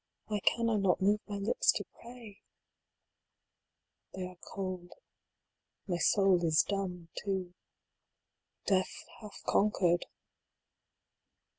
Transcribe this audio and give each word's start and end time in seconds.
Why 0.25 0.39
can 0.39 0.67
I 0.67 0.77
not 0.77 0.99
move 0.99 1.21
my 1.27 1.35
lips 1.37 1.71
to 1.73 1.85
pray? 2.01 2.41
They 4.15 4.25
are 4.25 4.37
cold. 4.37 4.93
My 5.87 5.97
soul 5.99 6.43
is 6.43 6.63
dumb, 6.67 7.09
too. 7.15 7.53
Death 8.65 9.05
hath 9.19 9.43
conquered 9.45 10.07